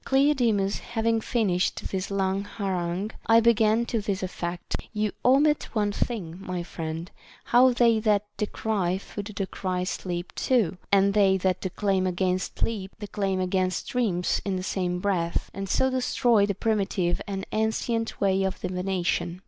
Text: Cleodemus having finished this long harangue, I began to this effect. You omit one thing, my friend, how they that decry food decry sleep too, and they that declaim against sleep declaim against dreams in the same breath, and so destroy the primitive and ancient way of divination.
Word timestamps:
Cleodemus 0.03 0.79
having 0.79 1.21
finished 1.21 1.89
this 1.91 2.09
long 2.09 2.41
harangue, 2.43 3.11
I 3.27 3.39
began 3.39 3.85
to 3.85 4.01
this 4.01 4.23
effect. 4.23 4.75
You 4.93 5.11
omit 5.23 5.65
one 5.75 5.91
thing, 5.91 6.37
my 6.39 6.63
friend, 6.63 7.11
how 7.43 7.71
they 7.71 7.99
that 7.99 8.25
decry 8.35 8.97
food 8.97 9.25
decry 9.35 9.83
sleep 9.83 10.33
too, 10.33 10.79
and 10.91 11.13
they 11.13 11.37
that 11.37 11.61
declaim 11.61 12.07
against 12.07 12.57
sleep 12.57 12.93
declaim 12.97 13.39
against 13.39 13.89
dreams 13.89 14.41
in 14.43 14.55
the 14.55 14.63
same 14.63 14.99
breath, 15.01 15.51
and 15.53 15.69
so 15.69 15.91
destroy 15.91 16.47
the 16.47 16.55
primitive 16.55 17.21
and 17.27 17.45
ancient 17.51 18.19
way 18.19 18.41
of 18.41 18.59
divination. 18.59 19.39